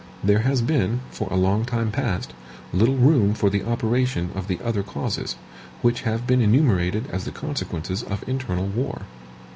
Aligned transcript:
There 0.23 0.39
has 0.39 0.63
been, 0.63 1.01
for 1.11 1.27
a 1.31 1.35
long 1.37 1.63
time 1.63 1.91
past, 1.91 2.33
little 2.73 2.95
room 2.95 3.35
for 3.35 3.51
the 3.51 3.63
operation 3.63 4.31
of 4.33 4.47
the 4.47 4.57
other 4.63 4.81
causes, 4.81 5.35
which 5.83 6.01
have 6.01 6.25
been 6.25 6.41
enumerated 6.41 7.05
as 7.11 7.25
the 7.25 7.31
consequences 7.31 8.01
of 8.01 8.27
internal 8.27 8.65
war. 8.65 9.01